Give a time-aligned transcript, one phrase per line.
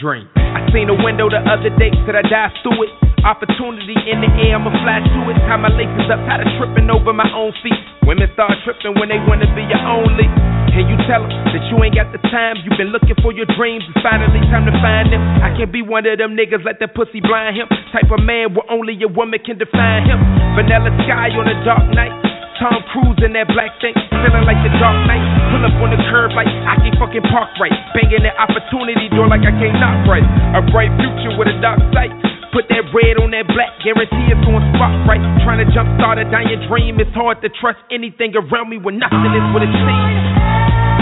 [0.00, 0.32] Dream.
[0.32, 2.92] I seen a window the other day, said I dive through it.
[3.20, 5.36] Opportunity in the air, I'ma flash through it.
[5.44, 7.76] Tie my laces up, tired of tripping over my own feet.
[8.08, 10.24] Women start tripping when they wanna be your only.
[10.72, 12.56] Can you tell them that you ain't got the time?
[12.64, 15.20] You've been looking for your dreams, it's finally time to find them.
[15.44, 17.68] I can't be one of them niggas, let that pussy blind him.
[17.92, 20.16] Type of man where only a woman can define him.
[20.56, 22.29] Vanilla sky on a dark night.
[22.60, 25.24] Tom Cruise in that black thing, feeling like the dark knight.
[25.48, 27.72] Pull up on the curb like I can fucking park right.
[27.96, 30.22] Banging that opportunity door like I can't knock right.
[30.52, 32.12] A bright future with a dark sight.
[32.52, 35.24] Put that red on that black, guarantee it's on spot right.
[35.40, 37.00] Trying to jumpstart a dying dream.
[37.00, 40.99] It's hard to trust anything around me when nothing is what it seems.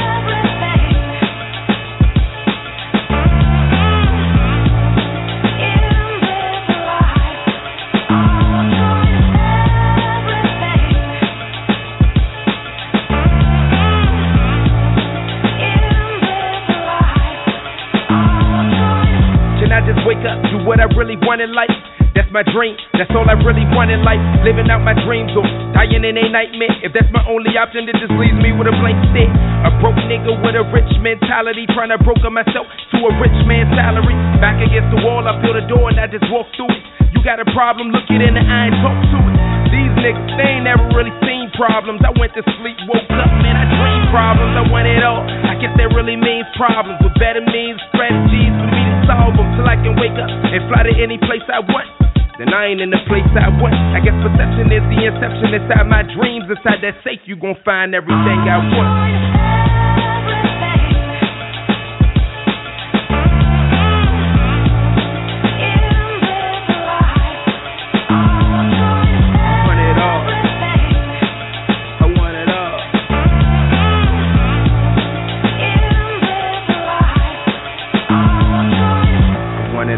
[20.19, 21.70] Wake up, do what I really want in life?
[22.16, 24.19] That's my dream, that's all I really want in life.
[24.42, 26.74] Living out my dreams or dying in a nightmare.
[26.83, 29.30] If that's my only option, it just leaves me with a blank stare.
[29.62, 33.70] A broke nigga with a rich mentality, trying to broker myself to a rich man's
[33.78, 34.19] salary.
[34.42, 36.83] Back against the wall, I feel the door and I just walk through it.
[37.14, 39.36] You got a problem, look it in the eye and talk to it.
[39.70, 42.02] These niggas, they ain't never really seen problems.
[42.02, 44.58] I went to sleep, woke up, man, I dream problems.
[44.58, 45.23] I want it all.
[45.23, 48.77] I guess that really means problems with better means, strategies
[49.08, 51.89] solve them till I can wake up and fly to any place I want.
[52.36, 53.74] Then I ain't in the place I want.
[53.74, 56.46] I guess perception is the inception inside my dreams.
[56.46, 59.98] Inside that safe, you gon' find everything I want.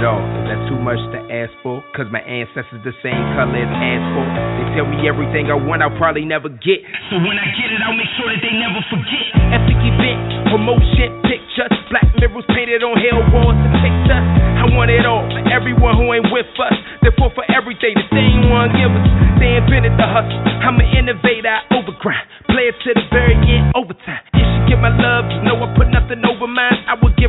[0.01, 0.25] It all.
[0.41, 1.85] Is that too much to ask for?
[1.93, 4.33] Cause my ancestors the same color as asphalt.
[4.57, 6.81] They tell me everything I want, I'll probably never get.
[7.13, 9.29] So when I get it, I'll make sure that they never forget.
[9.53, 14.21] Epic event, promotion, pictures, black mirrors painted on hell walls to picture.
[14.57, 16.77] I want it all for everyone who ain't with us.
[17.05, 19.09] They fought for everything that they ain't want give us.
[19.37, 20.41] They invented the hustle.
[20.65, 22.25] I'm an innovator, I overgrind.
[22.49, 24.25] Play it to the very end, overtime.
[24.33, 25.90] If she get my love, you know I put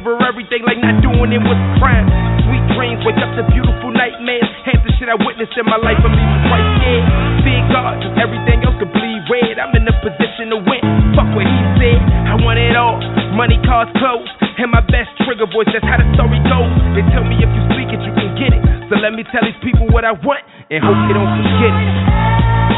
[0.02, 2.10] give her everything like not doing it was a crime.
[2.50, 4.50] Sweet dreams, wake up to beautiful nightmares.
[4.66, 7.06] Half the shit I witnessed in my life, I'm even quite scared.
[7.46, 9.62] Big God, everything else could bleed red.
[9.62, 10.82] I'm in a position to win.
[11.14, 12.02] Fuck what he said.
[12.02, 12.98] I want it all.
[13.38, 15.70] Money, cars, clothes, and my best trigger voice.
[15.70, 16.74] That's how the story goes.
[16.98, 18.62] They tell me if you speak it, you can get it.
[18.90, 20.42] So let me tell these people what I want
[20.74, 22.71] and hope they don't forget it.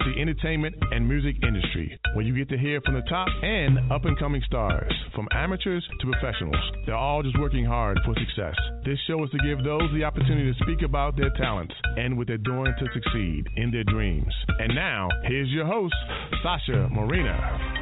[0.00, 4.04] The entertainment and music industry, where you get to hear from the top and up
[4.04, 6.60] and coming stars, from amateurs to professionals.
[6.86, 8.54] They're all just working hard for success.
[8.84, 12.26] This show is to give those the opportunity to speak about their talents and what
[12.26, 14.32] they're doing to succeed in their dreams.
[14.58, 15.94] And now, here's your host,
[16.42, 17.76] Sasha Marina.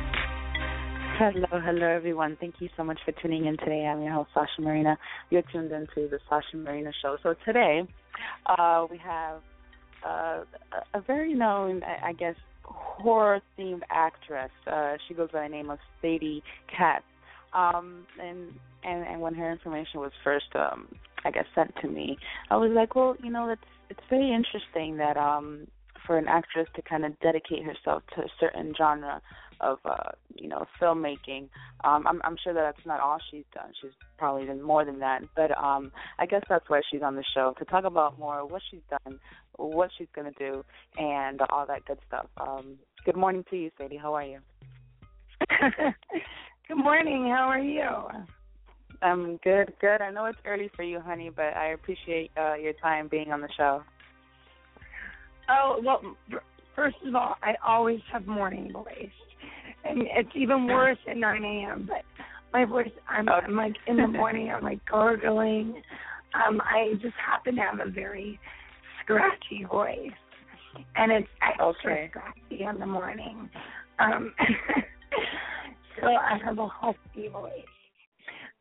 [1.19, 2.37] Hello, hello everyone.
[2.41, 3.87] Thank you so much for tuning in today.
[3.87, 4.99] I'm your host Sasha Marina.
[5.31, 7.17] You're tuned into the Sasha Marina Show.
[7.23, 7.83] So today,
[8.45, 9.41] uh, we have
[10.07, 10.39] uh,
[10.99, 14.55] a very known, I I guess, horror themed actress.
[14.67, 16.43] Uh, she goes by the name of Sadie
[16.75, 17.05] Katz,
[17.53, 18.41] Um, and
[18.89, 20.81] and and when her information was first, um,
[21.25, 22.07] I guess, sent to me,
[22.51, 25.67] I was like, well, you know, it's it's very interesting that um,
[26.07, 29.21] for an actress to kind of dedicate herself to a certain genre
[29.61, 31.49] of uh you know filmmaking.
[31.85, 33.73] Um i'm i'm sure that that's not all she's done.
[33.81, 35.23] She's probably done more than that.
[35.35, 38.63] But um i guess that's why she's on the show to talk about more what
[38.71, 39.19] she's done
[39.57, 40.65] what she's going to do
[40.99, 42.27] and all that good stuff.
[42.39, 44.39] Um good morning to you sadie how are you?
[46.69, 47.33] Good morning.
[47.33, 47.89] How are you?
[49.03, 50.01] I'm good good.
[50.01, 53.41] I know it's early for you honey but i appreciate uh your time being on
[53.41, 53.83] the show.
[55.49, 56.01] Oh well
[56.77, 59.11] first of all i always have morning voice
[59.89, 61.89] and it's even worse at 9 a.m.
[61.89, 62.05] But
[62.53, 63.47] my voice, I'm, Okay.
[63.47, 65.81] I'm like in the morning, I'm like gargling.
[66.35, 68.39] Um, I just happen to have a very
[69.03, 70.11] scratchy voice,
[70.97, 72.11] and it's extra Okay.
[72.11, 73.49] scratchy in the morning.
[73.99, 74.35] Um,
[76.01, 77.53] so I have a husky voice.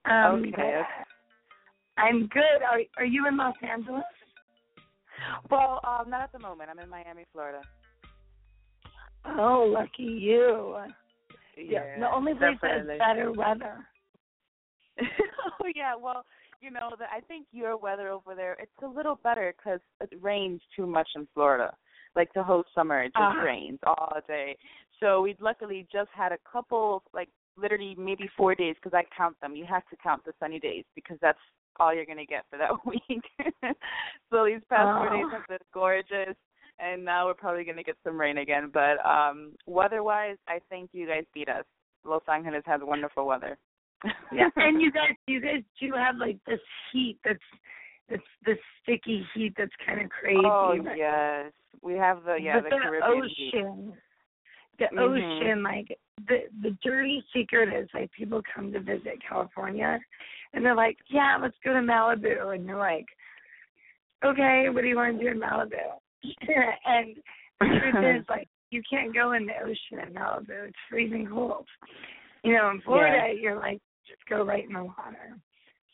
[0.05, 0.81] Um, Okay.
[1.97, 2.61] I'm good.
[2.69, 4.03] Are Are you in Los Angeles?
[5.49, 7.61] well um not at the moment i'm in miami florida
[9.27, 10.75] Oh, lucky you.
[11.57, 12.97] yeah the only place definitely.
[12.97, 13.85] that's better weather.
[15.01, 16.25] oh yeah, well,
[16.61, 20.09] you know, the, I think your weather over there it's a little better because it
[20.21, 21.73] rains too much in Florida.
[22.15, 23.41] Like the whole summer, it just Ah.
[23.43, 24.55] rains all day.
[25.01, 29.35] So we luckily just had a couple, like literally maybe four days, because I count
[29.41, 29.55] them.
[29.55, 31.39] You have to count the sunny days because that's
[31.77, 33.23] all you're gonna get for that week.
[34.29, 35.29] so these past four days Oh.
[35.31, 36.35] have been gorgeous.
[36.79, 41.07] And now we're probably gonna get some rain again, but um weather-wise, I think you
[41.07, 41.63] guys beat us.
[42.03, 43.57] Los Angeles has wonderful weather.
[44.31, 46.59] yeah, and you guys, you guys do have like this
[46.91, 47.39] heat that's
[48.09, 50.39] that's this sticky heat that's kind of crazy.
[50.43, 51.51] Oh but- yes,
[51.81, 53.51] we have the yeah but the Caribbean heat.
[53.55, 53.93] ocean,
[54.77, 54.99] the Mhm.
[54.99, 55.97] ocean, like
[56.27, 59.99] the the dirty secret is like people come to visit California,
[60.53, 63.05] and they're like, yeah, let's go to Malibu, and you're like,
[64.23, 65.97] okay, what do you want to do in Malibu?
[66.85, 67.15] and
[67.59, 71.65] the truth is like you can't go in the ocean in Malibu; it's freezing cold.
[72.43, 75.37] You know, in Florida, you're like just go right in the water.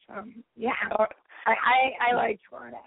[0.07, 0.23] So
[0.55, 0.71] yeah,
[1.45, 2.77] I I, I like Florida.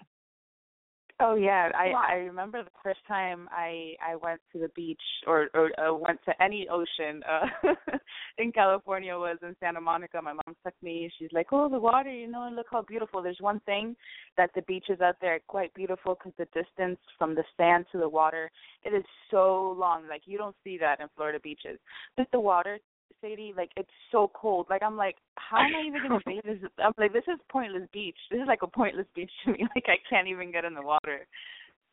[1.21, 2.07] Oh yeah, I Why?
[2.09, 6.19] I remember the first time I I went to the beach or or uh, went
[6.25, 7.73] to any ocean uh
[8.37, 10.21] in California was in Santa Monica.
[10.21, 11.09] My mom took me.
[11.17, 13.95] She's like, "Oh, the water, you know, look how beautiful." There's one thing
[14.35, 17.97] that the beaches out there are quite beautiful because the distance from the sand to
[17.97, 18.51] the water
[18.83, 20.09] it is so long.
[20.09, 21.79] Like you don't see that in Florida beaches.
[22.17, 22.77] But the water,
[23.25, 24.67] Sadie, like it's so cold.
[24.69, 26.43] Like I'm like, how am I even gonna bathe?
[26.45, 28.17] This I'm like, this is pointless beach.
[28.29, 29.59] This is like a pointless beach to me.
[29.75, 31.25] Like I can't even get in the water.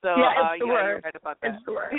[0.03, 1.05] So Yeah, uh, it's the yeah, worst.
[1.05, 1.55] right about that.
[1.55, 1.97] It's the worst.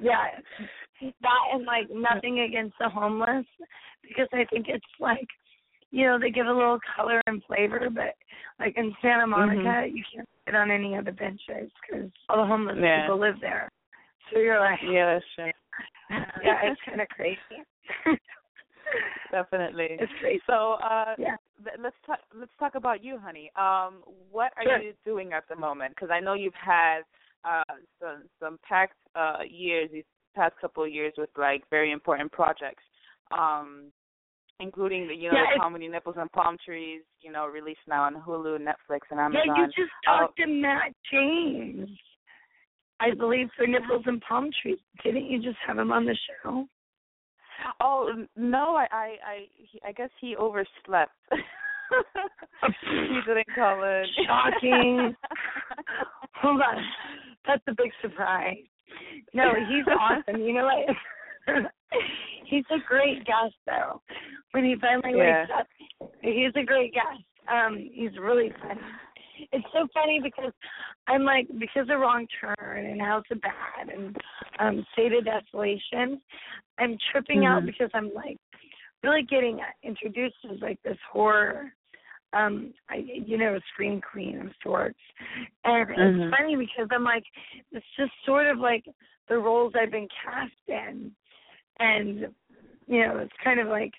[0.00, 0.26] yeah
[1.22, 3.44] that and like nothing against the homeless
[4.02, 5.26] because i think it's like
[5.90, 8.14] you know they give a little color and flavor but
[8.58, 9.96] like in santa monica Mm-hmm.
[9.96, 13.02] you can't sit on any of the benches because all the homeless Yeah.
[13.02, 13.68] people live there
[14.32, 15.50] so you're like yeah, that's true.
[16.42, 17.38] yeah it's kind of crazy
[19.30, 19.88] Definitely.
[19.98, 23.50] it's crazy So uh yeah th- let's talk let's talk about you, honey.
[23.56, 24.78] Um what are Sure.
[24.82, 25.96] you doing at the moment?
[25.96, 27.00] Cuz I know you've had
[27.44, 30.04] uh some some packed uh years these
[30.34, 32.82] past couple of years with like very important projects.
[33.30, 33.92] Um
[34.60, 38.04] including the you know Yeah, the comedy nipples and palm trees, you know, released now
[38.04, 41.88] on Hulu, Netflix and amazon yeah you just Uh, talked to matt james
[43.00, 46.66] i believe for nipples and palm trees didn't you just have him on the show
[47.80, 51.12] Oh no, I I I, he, I guess he overslept.
[51.30, 54.04] he didn't call in.
[54.26, 55.16] Shocking.
[56.42, 56.82] Hold on.
[57.46, 58.56] That's a big surprise.
[59.32, 60.40] No, he's awesome.
[60.40, 61.64] You know what?
[62.46, 64.00] he's a great guest though.
[64.52, 65.42] When he finally Yeah.
[65.42, 65.66] wakes up,
[66.22, 67.22] he's a great guest.
[67.52, 68.80] Um, he's really funny.
[69.54, 70.52] It's so funny because
[71.06, 74.16] I'm like because of Wrong Turn and House of Bad and
[74.58, 76.20] um State of Desolation,
[76.78, 77.66] I'm tripping out Mhm.
[77.66, 78.36] because I'm like
[79.04, 81.72] really getting introduced as like this horror
[82.32, 84.98] um I you know, scream queen of sorts.
[85.64, 85.98] And Mhm.
[85.98, 87.24] it's funny because I'm like
[87.70, 88.84] it's just sort of like
[89.28, 91.14] the roles I've been cast in
[91.78, 92.26] and
[92.88, 93.92] you know, it's kind of like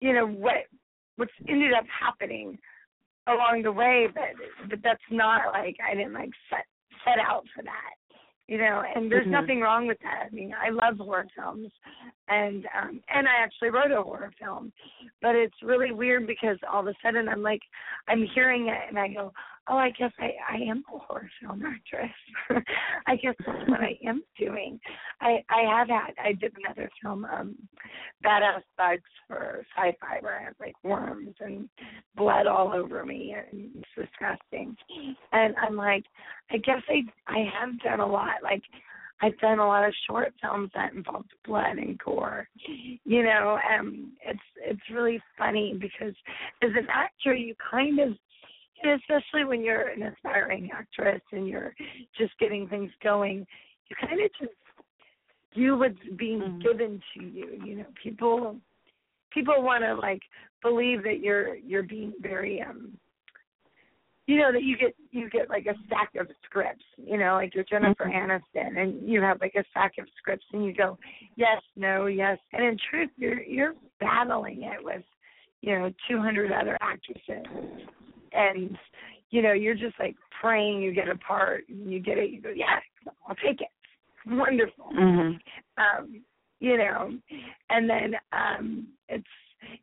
[0.00, 0.68] you know, what
[1.16, 2.56] what's ended up happening
[3.28, 6.64] along the way but but that's not like I didn't like set
[7.04, 7.94] set out for that.
[8.48, 9.30] you know and there's Mhm.
[9.38, 11.70] nothing wrong with that i mean i love horror films
[12.28, 14.72] and um and i actually wrote a horror film
[15.20, 17.60] but it's really weird because all of a sudden i'm like
[18.08, 19.32] i'm hearing it and i go
[19.68, 22.64] oh i guess i i am a horror film actress
[23.06, 24.78] i guess that's what i am doing
[25.20, 27.54] i i have had i did another film um
[28.24, 31.68] badass bugs for sci-fi where i had like worms and
[32.16, 34.76] blood all over me and it's disgusting
[35.32, 36.04] and i'm like
[36.50, 38.62] i guess i i have done a lot like
[39.20, 42.48] I've done a lot of short films that involved blood and gore.
[43.04, 46.14] You know, um it's it's really funny because
[46.62, 48.10] as an actor you kind of
[48.84, 51.74] know, especially when you're an aspiring actress and you're
[52.16, 53.46] just getting things going,
[53.88, 54.52] you kind of just
[55.54, 56.62] do what's being Mhm.
[56.62, 57.60] given to you.
[57.64, 58.60] You know, people
[59.30, 60.22] people want to like
[60.62, 62.98] believe that you're you're being very um
[64.26, 67.54] you know that you get you get like a stack of scripts you know like
[67.54, 70.98] you're jennifer aniston and you have like a stack of scripts and you go
[71.36, 75.02] yes no yes and in truth you're you're battling it with
[75.60, 77.46] you know 200 other actresses
[78.32, 78.76] and
[79.30, 82.40] you know you're just like praying you get a part and you get it you
[82.40, 82.78] go yeah
[83.28, 83.68] i'll take it
[84.26, 85.38] wonderful Mhm.
[85.78, 86.22] um
[86.60, 87.12] you know
[87.70, 89.26] and then um it's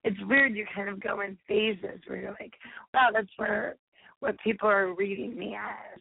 [0.04, 2.54] it's weird you kind of go in phases where you're like
[2.94, 3.76] wow that's where
[4.20, 6.00] what people are reading me as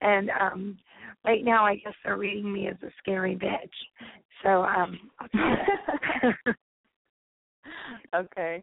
[0.00, 0.78] and um
[1.24, 3.68] right now i guess they're reading me as a scary bitch
[4.42, 5.56] so um I'll try
[6.22, 6.54] that.
[8.14, 8.62] okay.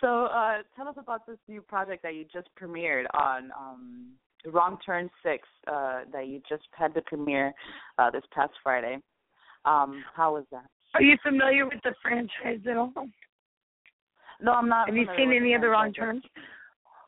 [0.00, 4.12] So uh, tell us about this new project that you just premiered on um,
[4.46, 7.52] Wrong Turn 6 uh, that you just had the premiere
[7.98, 8.98] uh, this past Friday.
[9.64, 10.64] Um, how was that?
[10.94, 12.92] are you familiar with the franchise at all
[14.40, 14.88] No, I'm not.
[14.88, 16.22] have you seen any of the wrong turns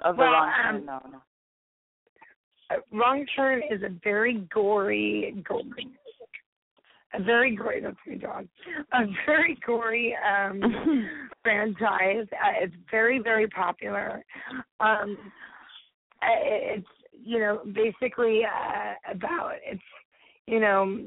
[0.05, 1.19] Of the Well, Wrong um, Turn, no, no.
[2.71, 5.89] Uh, Wrong Turn is a very gory, gory,
[7.15, 7.81] a very gory.
[7.81, 8.49] That's my dog.
[8.93, 10.61] A very gory um
[11.43, 12.27] franchise.
[12.33, 14.25] Uh, it's very, very popular.
[14.81, 15.17] Um,
[16.23, 19.83] it's you know basically uh, about it's
[20.47, 21.01] you know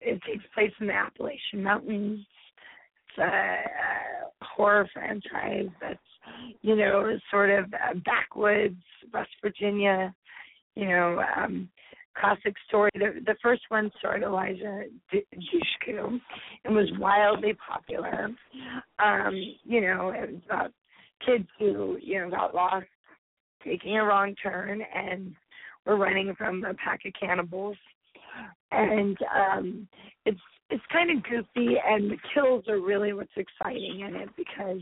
[0.00, 2.24] it takes place in the Appalachian Mountains.
[3.08, 5.98] It's a, a horror franchise that's
[6.62, 8.76] you know sort of uh, backwoods
[9.12, 10.14] West Virginia
[10.76, 11.68] you know, um,
[12.18, 12.90] classic story.
[12.94, 16.20] The the first one starred Eliza Dushku
[16.64, 18.30] and was wildly popular.
[18.98, 20.72] Um, you know, it was about
[21.24, 22.86] kids who you know got lost,
[23.64, 25.34] taking a wrong turn, and
[25.86, 27.76] were running from a pack of cannibals.
[28.72, 29.88] And um,
[30.24, 34.80] it's it's kind of goofy, and the kills are really what's exciting in it because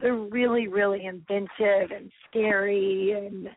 [0.00, 3.48] they're really really inventive and scary and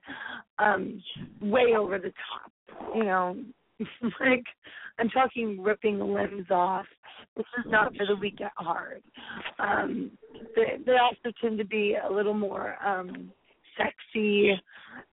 [0.59, 1.01] um
[1.41, 2.51] way over the top
[2.95, 3.37] you know?
[4.19, 4.43] Like
[4.99, 6.85] i'm talking ripping limbs off.
[7.35, 9.03] This is not for the weak at heart.
[9.59, 10.11] Um
[10.55, 13.31] they they also tend to be a little more um
[13.77, 14.51] sexy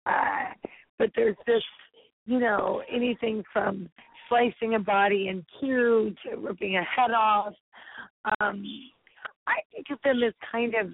[0.05, 1.63] uh but there's this
[2.25, 3.89] you know anything from
[4.27, 7.53] slicing a body in two to ripping a head off
[8.39, 8.63] um
[9.47, 10.87] i think of them as kind of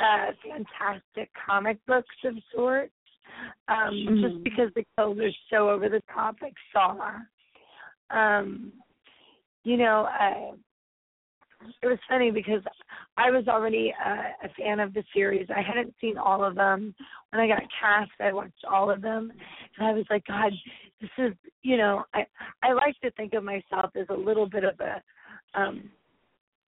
[0.00, 2.92] uh fantastic comic books of sorts
[3.68, 4.44] um just Mhm.
[4.44, 7.12] because the kills are so over the top like saw
[8.10, 8.72] um
[9.64, 10.56] you know uh
[11.82, 12.62] it was funny because
[13.16, 15.48] I was already uh, a fan of the series.
[15.54, 16.94] I hadn't seen all of them.
[17.30, 19.32] When I got cast, I watched all of them,
[19.78, 20.52] and I was like, God,
[21.00, 22.26] this is, you know, I
[22.62, 25.02] I like to think of myself as a little bit of a,
[25.58, 25.90] um,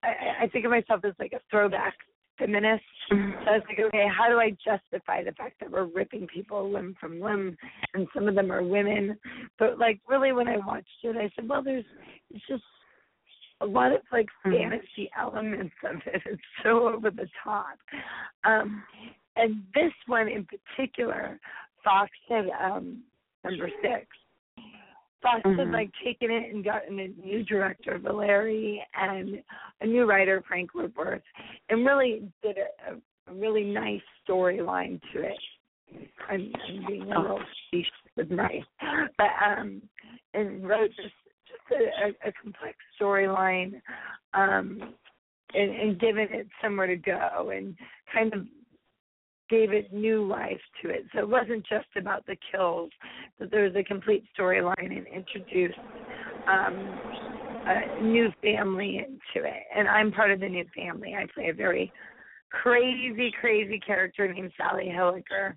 [0.03, 1.96] I, I think of myself as like a throwback
[2.38, 2.84] feminist.
[3.10, 6.72] So I was like, okay, how do I justify the fact that we're ripping people
[6.72, 7.57] limb from limb,
[7.93, 9.17] and some of them are women?
[9.57, 11.86] But like, really, when I watched it, I said, well, there's,
[12.29, 12.63] it's just
[13.62, 14.60] a lot of like Mhm.
[14.60, 16.22] fantasy elements of it.
[16.25, 17.79] It's so over the top.
[18.43, 18.84] Um,
[19.36, 21.39] and this one in particular,
[21.84, 23.03] Fox had um,
[23.44, 24.08] number six.
[25.22, 25.74] Fox had Mhm.
[25.74, 29.44] like taken it and gotten a new director, Valeri, and
[29.82, 31.24] a new writer, Frank Woodward,
[31.70, 35.39] and really did a, a really nice storyline to it.
[36.29, 38.63] I'm, I'm being a little facetious with nice,
[39.17, 39.82] but um,
[40.34, 41.15] and wrote just
[41.48, 43.82] just a, a, a complex storyline,
[44.34, 44.94] um,
[45.53, 47.75] and, and given it somewhere to go, and
[48.13, 48.46] kind of
[49.50, 51.06] gave it new life to it.
[51.13, 52.92] So it wasn't just about the kills,
[53.39, 55.80] but there was a complete storyline and introduced
[56.48, 56.75] um,
[57.66, 59.63] a new family into it.
[59.75, 61.16] And I'm part of the new family.
[61.16, 61.92] I play a very
[62.51, 65.56] crazy, crazy character named Sally Hilliker.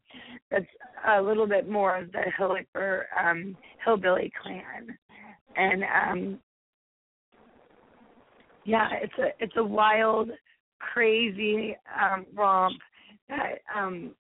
[0.50, 0.66] That's
[1.08, 4.96] a little bit more of the Hilliker um, hillbilly clan.
[5.56, 6.38] and um
[8.64, 10.30] yeah, it's a it's a wild,
[10.78, 12.78] crazy um romp
[13.74, 14.14] um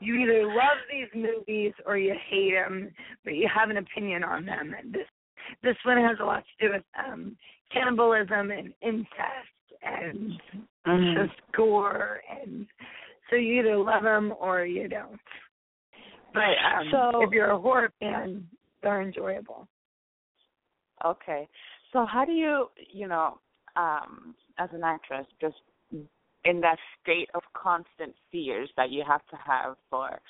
[0.00, 2.90] you either love these movies or you hate them,
[3.22, 4.74] but you have an opinion on them.
[4.78, 5.06] And this
[5.62, 7.36] this one has a lot to do with um
[7.72, 10.40] cannibalism and incest and
[10.86, 11.14] Mhm.
[11.28, 12.66] just gore and
[13.28, 15.20] so you either love them or you don't.
[16.32, 18.48] But um So- if you're a horror fan,
[18.82, 19.68] they're enjoyable.
[21.04, 21.48] Okay.
[21.92, 23.38] So how do you, you know,
[23.76, 25.56] um, as an actress, just
[26.44, 30.20] in that state of constant fears that you have to have for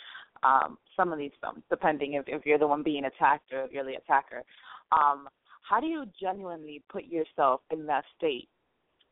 [0.42, 3.72] um, some of these films, depending if, if you're the one being attacked or if
[3.72, 4.42] you're the attacker,
[4.92, 5.28] um,
[5.68, 8.48] how do you genuinely put yourself in that state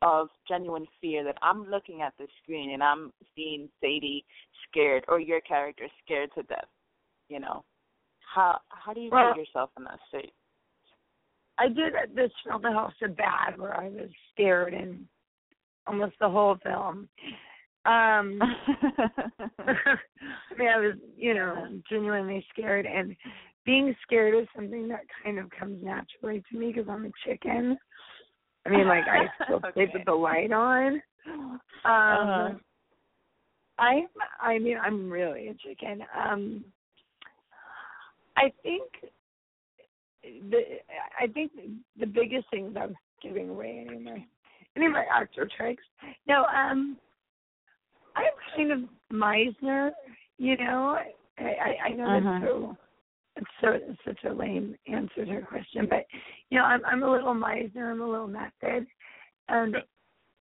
[0.03, 4.25] of genuine fear that I'm looking at the screen and I'm seeing Sadie
[4.69, 6.69] scared or your character scared to death?
[7.29, 7.65] You know,
[8.35, 10.33] how how do you Well- put yourself in that state?
[11.59, 15.09] I did this film The House of Bad where I was scared in
[15.89, 17.09] almost the whole film.
[17.85, 18.41] Um
[19.59, 19.97] I
[20.59, 23.17] mean I was, you know, genuinely scared and
[23.65, 27.79] being scared is something that kind of comes naturally to me because I'm a chicken.
[28.67, 29.99] I mean like I still sleep Okay.
[29.99, 31.03] with the light on.
[31.27, 31.53] Um
[31.85, 32.55] Uh-huh.
[33.79, 34.07] I'm,
[34.41, 36.03] I mean I'm really a chicken.
[36.17, 36.65] Um
[38.37, 38.91] I think
[40.51, 40.61] the
[41.21, 41.53] I think
[41.99, 44.29] the biggest thing that I'm giving away any
[44.79, 45.85] my any of my actor tricks.
[46.27, 46.97] No, um
[48.17, 48.25] I'm
[48.57, 49.91] kind of Meisner,
[50.39, 50.99] you know.
[51.39, 52.41] I I, I know Uh-huh.
[52.41, 52.77] that's so
[53.37, 56.07] it's so it's such a lame answer to a question, but
[56.51, 58.87] you know, I'm I'm a little Meisner, I'm a little method.
[59.49, 59.77] And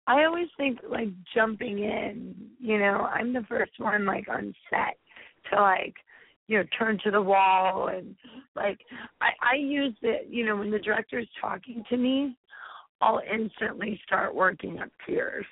[0.07, 4.97] I always think like jumping in, you know, I'm the first one like on set
[5.51, 5.95] to like,
[6.47, 8.15] you know, turn to the wall and
[8.55, 8.79] like
[9.21, 12.35] I I use it, you know, when the director's talking to me,
[13.01, 15.45] I'll instantly start working up tears.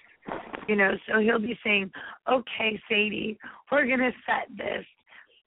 [0.68, 1.92] You know, so he'll be saying,
[2.28, 3.38] "Okay, Sadie,
[3.72, 4.86] we're gonna set this.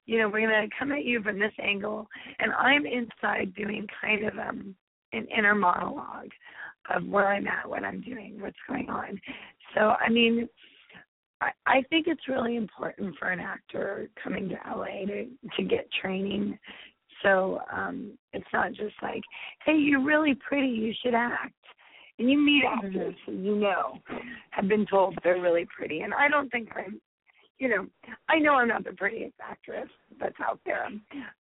[0.07, 2.09] You know, we're gonna come at you from this angle,"
[2.41, 4.75] and I'm inside doing kind of um
[5.13, 6.31] an inner monologue
[6.91, 9.21] of where I'm at, what I'm doing, what's going on.
[9.75, 10.49] So, I mean,
[11.41, 15.89] I, I think it's really important for an actor coming to LA to to get
[16.01, 16.59] training.
[17.23, 19.23] So um it's not just like,
[19.65, 21.55] hey, you're really pretty, you should act.
[22.19, 23.99] And you meet actors who you know
[24.51, 27.01] have been told they're really pretty, and I don't think I'm,
[27.59, 27.87] you know,
[28.29, 29.89] I know I'm not the prettiest actress
[30.21, 30.89] that's out there,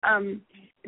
[0.04, 0.42] um,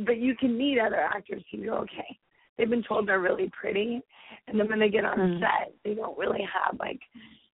[0.06, 2.18] but you can meet other actors who go, okay,
[2.58, 4.02] they've been told they're really pretty,
[4.48, 5.39] and then when they get on Mhm.
[5.39, 7.02] set, they don't really have like,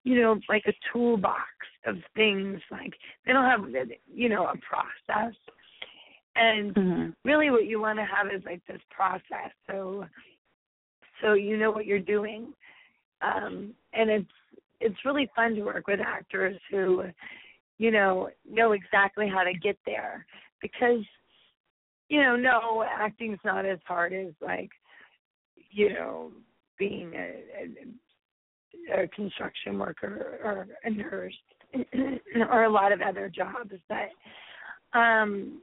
[0.05, 1.51] you know, like a toolbox
[1.87, 2.61] of things.
[2.71, 2.95] Like
[3.27, 3.69] they don't have,
[4.13, 5.35] you know, a process.
[6.37, 7.11] And Mm-hmm.
[7.25, 10.07] really, what you want to have is like this process, so
[11.25, 12.53] so you know what you're doing.
[13.23, 14.29] Um, and it's
[14.81, 17.05] it's really fun to work with actors who,
[17.79, 20.27] you know, know exactly how to get there
[20.61, 21.03] because,
[22.09, 24.69] you know, no, acting's not as hard as like,
[25.71, 26.33] you know,
[26.79, 27.41] being a,
[28.99, 31.37] a, a construction worker or a nurse
[32.51, 33.73] or a lot of other jobs.
[33.89, 35.63] But um,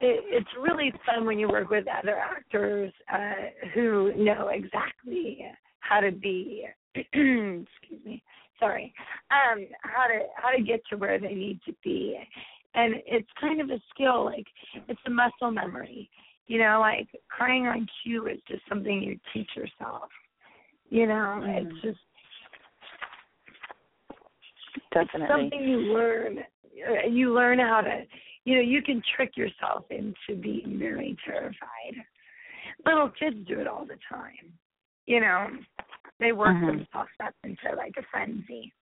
[0.00, 5.46] it, it's really fun when you work with other actors uh, who know exactly
[5.80, 6.66] how to be.
[6.94, 8.22] excuse me.
[8.58, 8.92] Sorry.
[9.30, 12.18] Um, how to how to get to where they need to be,
[12.74, 14.24] and it's kind of a skill.
[14.24, 14.46] Like
[14.88, 16.08] it's a muscle memory.
[16.46, 20.08] You know, like crying on cue is just something you teach yourself.
[20.88, 21.98] You know, it's just
[24.92, 25.28] Definitely.
[25.28, 26.38] something you learn.
[26.38, 28.02] Uh, You learn how to,
[28.46, 31.96] you know, you can trick yourself into being very terrified.
[32.86, 34.52] Little kids do it all the time.
[35.06, 35.48] You know,
[36.20, 36.66] they work Mhm.
[36.66, 38.72] themselves up into like a frenzy.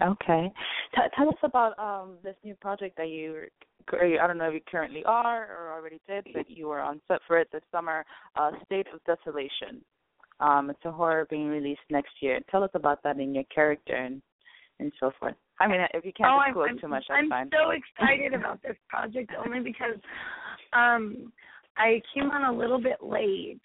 [0.00, 0.52] Okay.
[0.94, 3.48] T- tell us about um this new project that you
[3.92, 7.22] I don't know if you currently are or already did, but you were on set
[7.24, 8.04] for it this summer,
[8.36, 9.84] uh State of Desolation.
[10.38, 12.38] Um it's a horror being released next year.
[12.50, 14.22] Tell us about that and your character and
[14.78, 15.36] and so forth.
[15.58, 17.50] I mean, if you can't oh, disclose I'm, too much, that's I'm fine.
[17.50, 19.96] so excited about this project only because
[20.72, 21.32] um
[21.76, 23.60] I came on a little bit late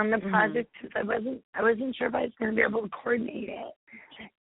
[0.00, 0.30] on the Mhm.
[0.30, 2.88] project because I wasn't I wasn't sure if I was going to be able to
[2.88, 3.74] coordinate it,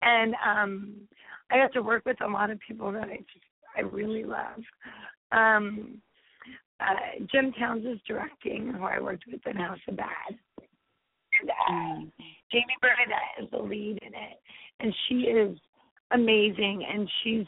[0.02, 1.08] and um
[1.50, 4.62] I got to work with a lot of people that I just I really love.
[5.32, 6.02] Um,
[6.80, 10.38] uh, Jim Towns is directing, who I worked with in House of Bad,
[11.40, 12.12] and uh, Mm.
[12.52, 14.42] Jamie Bernadette is the lead in it,
[14.80, 15.58] and she is
[16.14, 17.46] amazing, and she's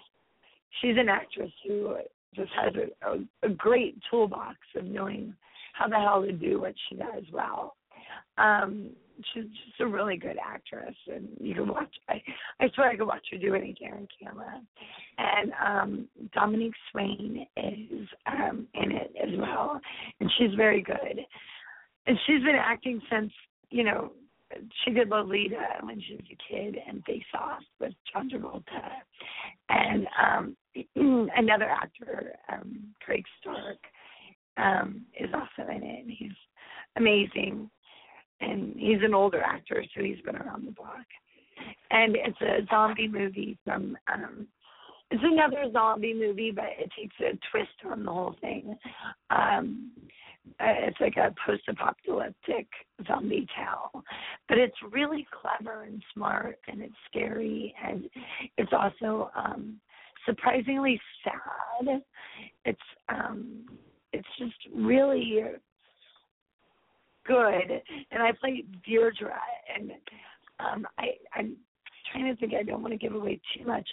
[0.82, 1.95] she's an actress who
[2.36, 5.34] just has a, a, a great toolbox of knowing
[5.73, 7.75] how the hell to do what she does well.
[8.38, 8.89] Um,
[9.34, 11.93] she's just a really good actress, and you can watch.
[12.10, 12.21] I
[12.60, 14.62] I swear I could watch her do anything on camera.
[15.17, 19.80] And um, Dominique Swain is um, in it as well,
[20.19, 21.19] and she's very good.
[22.08, 23.32] And she's been acting since
[23.69, 24.12] you know
[24.83, 28.89] she did Lolita when she was a kid and Face Off with John Travolta,
[29.69, 30.57] and um,
[31.35, 33.77] another actor, um, Craig Stark,
[34.57, 36.31] um, is also in it, and he's
[36.97, 37.69] amazing.
[38.41, 41.05] And he's an older actor, so he's been around the block.
[41.89, 43.97] And it's a zombie movie from.
[44.13, 44.47] um
[45.11, 48.75] it's another zombie movie, but it takes a twist on the whole thing.
[49.29, 49.91] Um,
[50.60, 52.67] it's like a post-apocalyptic
[53.08, 54.03] zombie tale,
[54.47, 58.10] but it's really clever and smart, and it's scary, and
[58.58, 59.79] it's also um
[60.25, 62.01] surprisingly sad.
[62.65, 62.79] It's
[63.10, 63.65] um
[64.13, 65.41] it's just really
[67.27, 67.81] good.
[68.12, 69.39] And I play Deirdre,
[69.75, 69.91] and
[70.60, 71.55] um I I'm
[72.15, 72.54] trying to think.
[72.54, 73.88] I don't want to give away too much,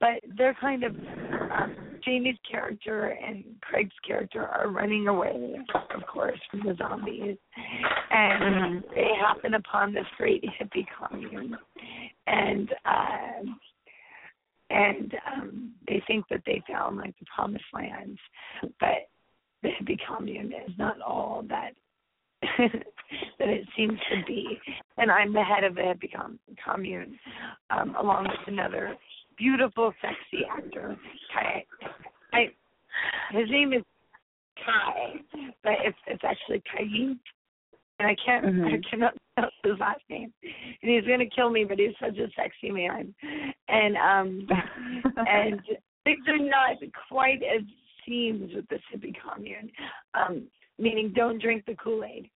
[0.00, 5.56] but they're kind of um, Jamie's character and Craig's character are running away,
[5.94, 7.36] of course, from the zombies,
[8.10, 8.94] and mm-hmm.
[8.94, 11.56] they happen upon this great hippie commune,
[12.26, 13.50] and uh,
[14.70, 18.18] and um, they think that they found like the promised lands,
[18.80, 19.08] but
[19.62, 21.72] the hippie commune is not all that
[23.38, 24.58] that it seems to be.
[24.98, 27.18] And I'm the head of the hippie com- commune,
[27.70, 28.96] um, along with another
[29.38, 30.96] beautiful, sexy actor,
[31.32, 31.64] Kai.
[32.32, 32.46] I,
[33.30, 33.82] his name is
[34.64, 35.14] Kai,
[35.62, 36.84] but it's it's actually Kai.
[37.98, 38.66] And I can't mm-hmm.
[38.66, 40.32] I cannot pronounce his last name.
[40.82, 43.14] And he's gonna kill me, but he's such a sexy man.
[43.68, 44.48] And um
[45.16, 45.60] and
[46.04, 46.76] things are not
[47.08, 47.62] quite as
[48.06, 49.70] seems with the hippie commune.
[50.14, 50.46] Um,
[50.78, 52.30] meaning don't drink the Kool Aid.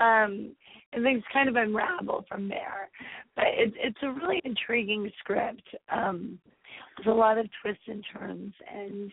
[0.00, 0.52] Um,
[0.92, 2.88] and things kind of unravel from there.
[3.34, 5.62] But it, it's a really intriguing script.
[5.90, 6.38] Um,
[6.96, 9.12] there's a lot of twists and turns, and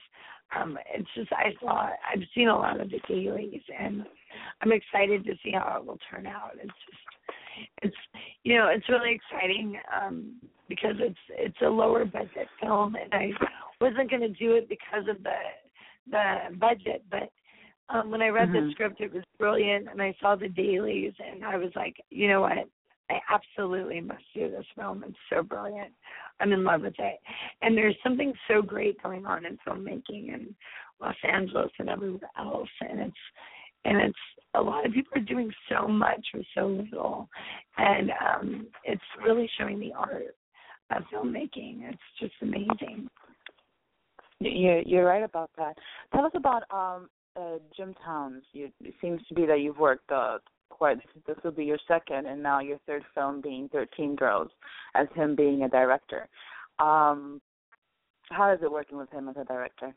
[0.55, 4.05] um, it's just I saw I've seen a lot of the dailies, and
[4.61, 6.51] I'm excited to see how it will turn out.
[6.55, 7.03] It's just
[7.81, 7.95] it's
[8.43, 10.35] you know it's really exciting um,
[10.69, 13.31] because it's it's a lower budget film, and I
[13.81, 15.37] wasn't going to do it because of the
[16.11, 17.29] the budget, but
[17.89, 18.67] um, when I read mm-hmm.
[18.67, 22.27] the script, it was brilliant, and I saw the dailies, and I was like, you
[22.27, 22.67] know what?
[23.09, 25.03] I absolutely must do this film.
[25.05, 25.91] It's so brilliant.
[26.39, 27.19] I'm in love with it.
[27.61, 30.55] And there's something so great going on in filmmaking in
[31.01, 33.17] Los Angeles and everywhere else, and it's
[33.85, 34.17] and it's
[34.55, 37.27] a lot of people are doing so much with so little,
[37.77, 40.35] and um, it's really showing the art
[40.95, 41.89] of filmmaking.
[41.89, 43.09] It's just amazing.
[44.39, 45.75] You're you're right about that.
[46.13, 48.43] Tell us about um uh, Jim Towns.
[48.53, 50.97] You, it seems to be that you've worked uh, quite.
[51.27, 54.49] This will be your second, and now your third film being Thirteen Girls,
[54.95, 56.27] as him being a director.
[56.79, 57.41] Um,
[58.29, 59.93] how is it working with him as a director?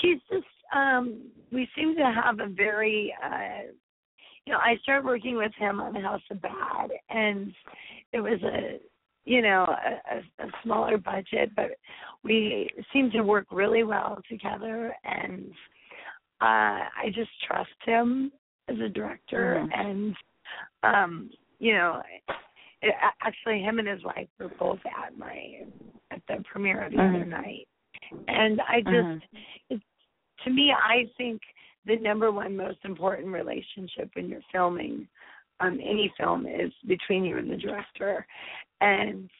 [0.00, 0.46] He's just.
[0.74, 3.14] Um, we seem to have a very.
[3.22, 3.72] Uh,
[4.46, 7.52] you know, I started working with him on House of Bad, and
[8.12, 8.80] it was a
[9.24, 11.70] you know a, a, a smaller budget, but
[12.24, 15.50] we seem to work really well together, and
[16.40, 18.32] uh, I just trust him
[18.68, 19.80] as a director, mm-hmm.
[19.80, 20.16] and
[20.82, 22.02] um, you know,
[22.82, 25.60] it, actually, him and his wife were both at my
[26.10, 27.16] at the premiere the mm-hmm.
[27.16, 27.68] other night,
[28.28, 29.36] and I just, mm-hmm.
[29.70, 29.80] it,
[30.44, 31.40] to me, I think
[31.86, 35.06] the number one most important relationship when you're filming
[35.62, 38.26] um, any film is between you and the director,
[38.80, 39.30] and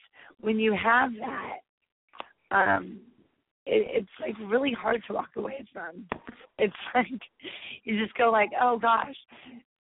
[0.41, 3.01] when you have that, um,
[3.67, 6.07] it, it's like really hard to walk away from.
[6.59, 7.07] It's like
[7.85, 9.17] you just go like, oh gosh,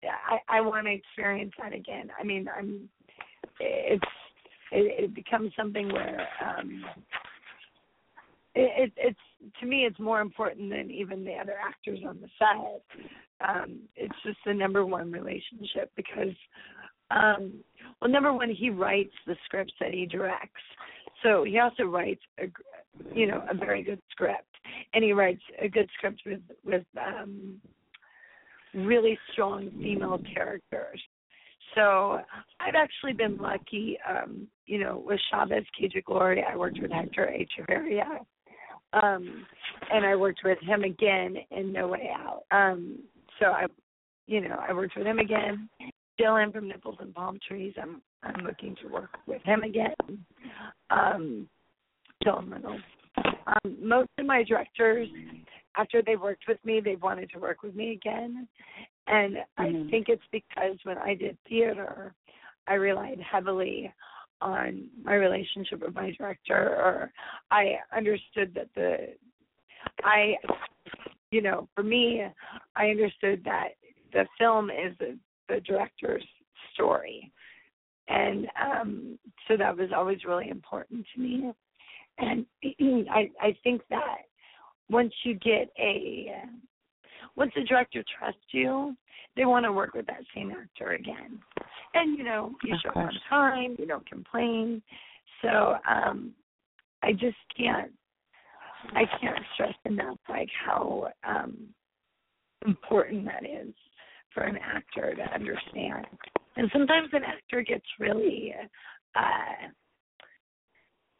[0.05, 2.11] I I want to experience that again.
[2.18, 2.88] I mean, I'm.
[3.59, 4.05] It's
[4.72, 6.85] it, it becomes something where um
[8.55, 12.29] it, it it's to me it's more important than even the other actors on the
[12.38, 12.83] set.
[13.46, 16.35] Um, it's just the number one relationship because
[17.11, 17.53] um
[18.00, 20.62] well number one he writes the scripts that he directs
[21.22, 22.44] so he also writes a
[23.12, 24.44] you know a very good script
[24.94, 27.61] and he writes a good script with with um
[28.74, 31.00] really strong female characters
[31.74, 32.20] so
[32.59, 36.42] I've actually been lucky, um, you know, with Chavez of Glory.
[36.42, 38.18] I worked with Hector Echavarria.
[38.92, 39.46] Um,
[39.92, 42.42] and I worked with him again in No Way Out.
[42.50, 42.98] Um,
[43.40, 43.66] so I,
[44.26, 45.68] you know, I worked with him again.
[46.20, 47.74] Dylan from Nipples and Palm Trees.
[47.83, 49.94] I'm I'm looking to work with him again.
[50.90, 51.48] Um,
[52.24, 52.85] Dylan Reynolds.
[53.16, 55.09] Um, most of my directors
[55.76, 58.46] after they worked with me, they wanted to work with me again.
[59.07, 59.87] And Mhm.
[59.87, 62.14] I think it's because when I did theater,
[62.66, 63.92] I relied heavily
[64.40, 67.12] on my relationship with my director, or
[67.50, 69.16] I understood that the,
[70.03, 70.38] I,
[71.30, 72.22] you know, for me,
[72.76, 73.70] I understood that
[74.12, 75.16] the film is the,
[75.48, 76.24] the director's
[76.74, 77.32] story.
[78.08, 81.52] And um, so that was always really important to me.
[82.18, 82.44] And
[83.10, 84.18] I, I think that
[84.88, 86.34] once you get a
[87.36, 88.94] once the director trusts you,
[89.36, 91.38] they want to work with that same actor again.
[91.94, 94.82] And you know, you Of show up on time, you don't complain.
[95.42, 96.32] So um
[97.02, 97.92] I just can't
[98.92, 101.56] I can't stress enough like how um
[102.66, 103.74] important that is
[104.34, 106.06] for an actor to understand.
[106.56, 108.54] And sometimes an actor gets really
[109.14, 109.68] uh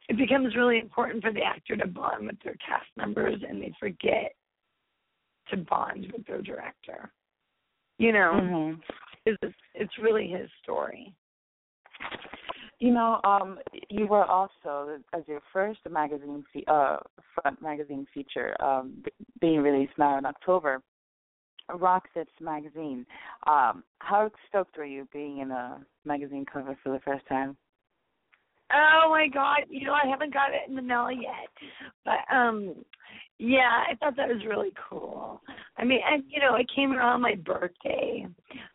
[0.09, 3.73] it becomes really important for the actor to bond with their cast members and they
[3.79, 4.35] forget
[5.51, 7.13] to bond with their director.
[7.99, 8.83] You know, Mhm.
[9.27, 11.15] it's it's really his story.
[12.81, 13.59] You know, um,
[13.91, 16.97] you were also as your first magazine, fe- uh,
[17.35, 19.03] front magazine feature, um,
[19.41, 20.83] being released now in October.
[21.69, 23.07] Roxette's magazine.
[23.47, 27.57] Um, how stoked were you being in a magazine cover for the first time?
[28.73, 31.51] Oh my god, you know I haven't got it in the mail yet.
[32.05, 32.75] But um
[33.39, 35.43] yeah, I thought that was really cool.
[35.77, 38.27] I mean, and you know, it came around my birthday.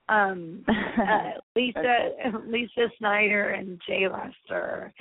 [0.09, 2.09] Um uh, Lisa
[2.47, 4.93] Lisa Snyder and Jay Lester.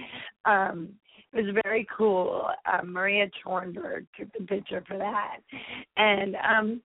[0.44, 0.90] Um
[1.32, 2.48] it was very cool.
[2.70, 5.38] Um Maria Tornberg took the picture for that.
[5.96, 6.80] And um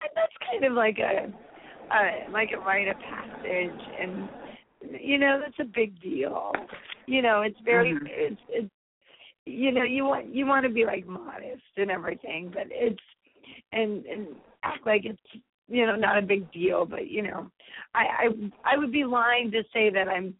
[0.00, 1.32] and that's kind of like a
[1.94, 4.28] uh like a rite of passage and
[5.00, 6.52] you know, that's a big deal.
[7.06, 8.06] You know, it's very Mhm.
[8.06, 8.70] it's it's
[9.46, 13.02] you know, you want you want to be like modest and everything, but it's
[13.72, 14.28] and and
[14.62, 17.50] act like it's you know not a big deal, but you know,
[17.94, 18.28] I
[18.64, 20.34] I I would be lying to say that I'm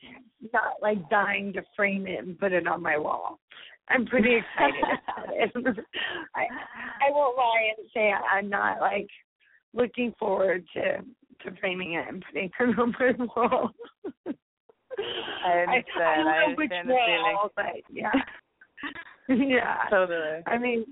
[0.53, 3.39] not like dying to frame it and put it on my wall.
[3.89, 5.53] I'm pretty excited about it.
[6.35, 9.09] I I won't lie and say I'm not like
[9.75, 10.99] looking forward to
[11.45, 13.71] to framing it and putting it on my wall.
[14.27, 15.85] I understand.
[16.03, 17.35] I, I don't know which understand the feeling.
[17.35, 18.13] wall, but yeah,
[19.29, 19.77] yeah.
[19.91, 20.43] Totally.
[20.47, 20.85] I mean,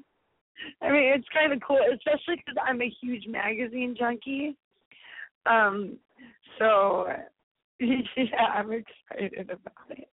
[0.83, 4.57] I mean, it's kind of cool, especially because I'm a huge magazine junkie.
[5.47, 5.97] Um,
[6.59, 7.07] so
[7.81, 10.09] yeah, I'm excited about it.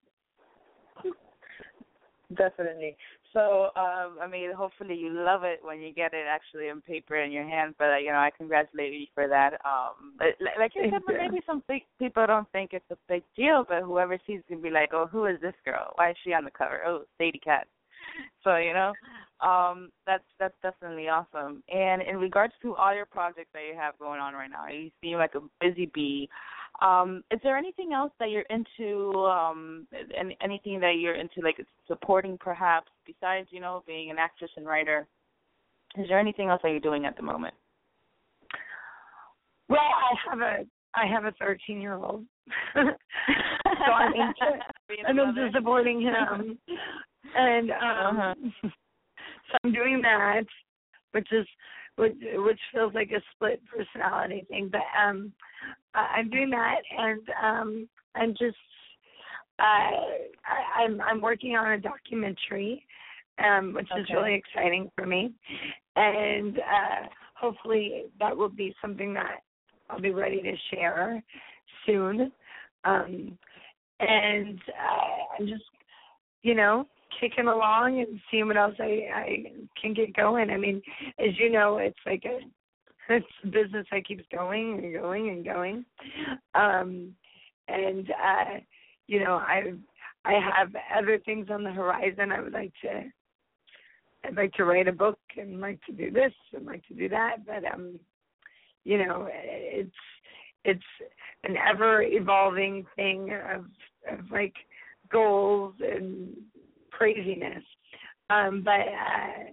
[2.37, 2.97] Definitely.
[3.33, 7.17] So, um, I mean, hopefully you love it when you get it actually in paper
[7.17, 7.75] in your hand.
[7.79, 9.55] But uh, you know, I congratulate you for that.
[9.65, 10.29] Um, but
[10.59, 14.19] like you said, maybe some big people don't think it's a big deal, but whoever
[14.27, 15.93] sees it can be like, "Oh, who is this girl?
[15.95, 16.81] Why is she on the cover?
[16.87, 17.69] Oh, Sadie Katz."
[18.45, 18.93] So you know,
[19.43, 21.63] um, that's that's definitely awesome.
[21.73, 24.91] And in regards to all your projects that you have going on right now, you
[25.03, 26.29] seem like a busy bee.
[26.81, 29.19] Um, is there anything else that you're into?
[29.19, 31.57] Um, and anything that you're into, like
[31.89, 35.07] supporting, perhaps besides you know being an actress and writer?
[35.99, 37.55] Is there anything else that you're doing at the moment?
[39.69, 42.25] Well, I have a I have a 13 year old,
[42.75, 46.59] so I'm into I'm into supporting him,
[47.37, 48.69] and um, Uh-huh.
[49.53, 50.45] So I'm doing that,
[51.13, 51.47] which is
[51.97, 55.33] which which feels like a split personality thing, but um,
[55.95, 58.57] I'm doing that, and um, I'm just
[59.59, 62.87] uh, I, I'm I'm working on a documentary,
[63.45, 65.33] um, which is really exciting for me,
[65.97, 69.43] and uh, hopefully that will be something that
[69.91, 71.23] I'll be ready to share
[71.87, 72.33] soon.
[72.85, 73.39] Um,
[74.01, 75.65] and uh, I'm just,
[76.43, 76.87] you know,
[77.21, 79.45] kicking along and seeing what else I, I
[79.81, 80.51] can get going.
[80.51, 80.83] I mean,
[81.19, 82.41] as you know, it's like a
[83.13, 85.85] it's a business that keeps going and going and going.
[86.55, 87.15] Um,
[87.69, 88.59] and uh,
[89.07, 89.73] you know, I
[90.25, 92.33] I have other things on the horizon.
[92.33, 93.05] I would like to
[94.25, 97.09] I'd like to write a book and like to do this and like to do
[97.09, 97.99] that, but um,
[98.85, 99.91] you know, it's
[100.65, 100.83] it's
[101.45, 103.65] an ever evolving thing of
[104.11, 104.55] of like
[105.11, 106.35] goals and
[106.93, 107.65] craziness.
[108.31, 109.51] Um, but uh,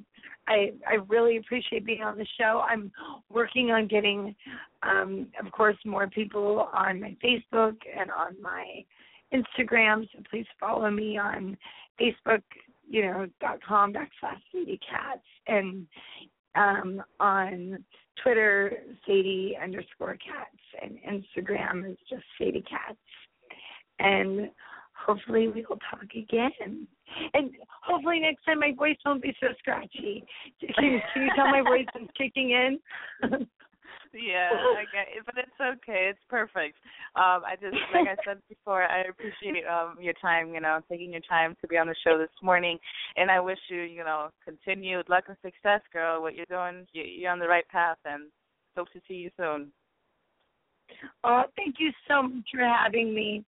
[0.48, 2.64] I I really appreciate being on the show.
[2.68, 2.92] I'm
[3.30, 4.36] working on getting,
[4.84, 8.66] um, of course, more people on my Facebook and on my
[9.34, 10.08] Instagram.
[10.12, 11.58] So please follow me on
[12.00, 12.42] Facebook,
[12.90, 15.86] you know, dot com backslash Sadie Katz and
[16.56, 17.84] um, on
[18.24, 22.98] Twitter, Sadie underscore Katz, and Instagram is just Sadie Katz.
[24.00, 24.50] And
[25.10, 26.88] hopefully we will talk again.
[27.34, 27.52] And
[27.84, 30.24] hopefully next time my voice won't be so scratchy.
[30.60, 32.80] Can you, can you tell my voice is kicking in?
[34.14, 36.10] yeah, I get but it's okay.
[36.12, 36.78] It's perfect.
[37.16, 40.54] Um, I just, like I said before, I appreciate um your time.
[40.54, 42.78] You know, taking your time to be on the show this morning,
[43.16, 46.22] and I wish you, you know, continued luck and success, girl.
[46.22, 48.24] What you're doing, you, you're on the right path, and
[48.78, 49.72] hope to see you soon.
[51.24, 53.44] Oh, thank you so much for having me.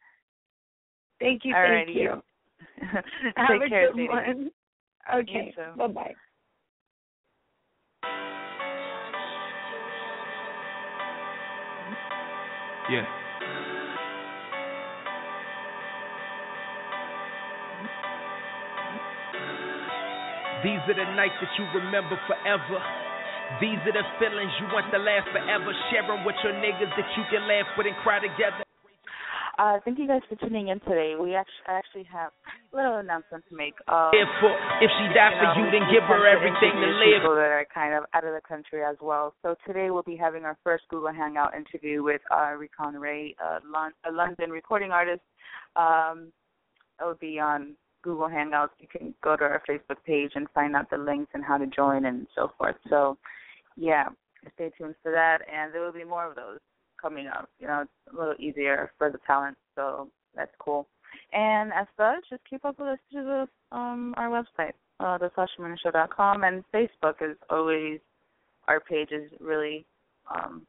[1.21, 1.55] Thank you.
[1.55, 1.87] Alrighty.
[1.87, 2.23] Thank you.
[3.37, 4.09] Have a care, good sweetie.
[4.09, 4.51] one.
[5.15, 5.55] Okay.
[5.57, 5.77] You.
[5.77, 6.15] Bye bye.
[12.91, 13.05] Yeah.
[20.65, 22.83] These are the nights that you remember forever.
[23.61, 25.71] These are the feelings you want to last forever.
[25.91, 28.68] Sharing with your niggas that you can laugh with and cry together.
[29.59, 31.15] Uh, thank you guys for tuning in today.
[31.19, 32.31] We actually actually have
[32.73, 33.75] a little announcement to make.
[33.89, 34.29] Um, If,
[34.81, 37.23] if she died for you, then give her everything to live.
[37.23, 39.35] People that are kind of out of the country as well.
[39.43, 43.59] So today we'll be having our first Google Hangout interview with uh, Recon Ray, a,
[43.69, 45.23] Lon- a London recording artist.
[45.75, 46.31] Um,
[47.01, 48.79] it will be on Google Hangouts.
[48.79, 51.67] You can go to our Facebook page and find out the links and how to
[51.67, 52.77] join and so forth.
[52.89, 53.19] So,
[53.77, 54.05] yeah,
[54.55, 56.59] stay tuned for that, and there will be more of those
[57.01, 57.49] coming up.
[57.59, 60.87] You know, it's a little easier for the talent, so that's cool.
[61.33, 66.65] And as such, just keep up with us through the, um, our website, uh, and
[66.73, 68.01] Facebook is always
[68.67, 69.85] our page is really,
[70.35, 70.63] um,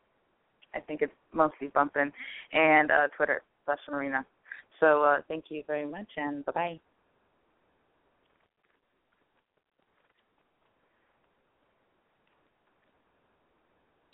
[0.73, 2.11] I think it's mostly bumping,
[2.53, 4.25] and uh, Twitter, Sasha Marina.
[4.79, 6.79] So uh, thank you very much, and bye bye.